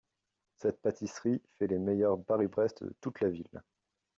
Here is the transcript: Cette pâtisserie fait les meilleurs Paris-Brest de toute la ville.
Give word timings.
Cette 0.55 0.81
pâtisserie 0.81 1.43
fait 1.59 1.67
les 1.67 1.77
meilleurs 1.77 2.19
Paris-Brest 2.23 2.83
de 2.83 2.95
toute 3.01 3.21
la 3.21 3.29
ville. 3.29 3.61